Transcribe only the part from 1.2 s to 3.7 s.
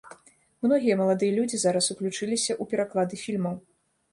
людзі зараз уключыліся ў пераклады фільмаў.